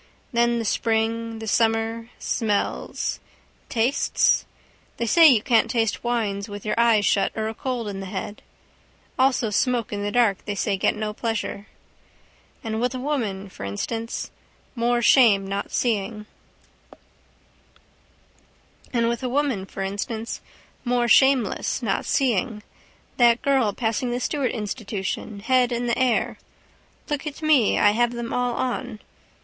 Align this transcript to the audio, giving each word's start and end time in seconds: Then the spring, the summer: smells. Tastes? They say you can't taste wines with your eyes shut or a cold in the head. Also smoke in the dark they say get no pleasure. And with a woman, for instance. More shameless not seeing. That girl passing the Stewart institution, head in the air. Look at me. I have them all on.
Then 0.33 0.57
the 0.57 0.65
spring, 0.65 1.37
the 1.37 1.47
summer: 1.47 2.09
smells. 2.17 3.19
Tastes? 3.69 4.45
They 4.97 5.05
say 5.05 5.27
you 5.27 5.43
can't 5.43 5.69
taste 5.69 6.03
wines 6.03 6.49
with 6.49 6.65
your 6.65 6.73
eyes 6.75 7.05
shut 7.05 7.31
or 7.35 7.47
a 7.47 7.53
cold 7.53 7.87
in 7.87 7.99
the 7.99 8.07
head. 8.07 8.41
Also 9.19 9.51
smoke 9.51 9.93
in 9.93 10.01
the 10.01 10.09
dark 10.11 10.43
they 10.45 10.55
say 10.55 10.75
get 10.75 10.95
no 10.95 11.13
pleasure. 11.13 11.67
And 12.63 12.81
with 12.81 12.95
a 12.95 12.99
woman, 12.99 13.47
for 13.47 13.63
instance. 13.63 14.31
More 14.73 15.03
shameless 15.03 15.47
not 15.71 15.71
seeing. 15.71 16.25
That 18.91 19.19
girl 23.43 23.73
passing 23.73 24.09
the 24.09 24.19
Stewart 24.19 24.51
institution, 24.51 25.41
head 25.41 25.71
in 25.71 25.85
the 25.85 25.95
air. 25.99 26.39
Look 27.07 27.27
at 27.27 27.43
me. 27.43 27.77
I 27.77 27.91
have 27.91 28.13
them 28.13 28.33
all 28.33 28.55
on. 28.55 28.97